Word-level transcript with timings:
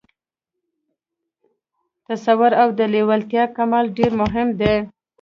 تصور 2.07 2.51
او 2.61 2.67
د 2.79 2.79
لېوالتیا 2.93 3.43
کمال 3.57 3.85
ډېر 3.97 4.11
مهم 4.21 4.47
دي 4.59 4.75